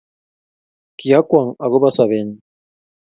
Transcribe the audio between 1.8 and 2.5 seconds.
sobet ni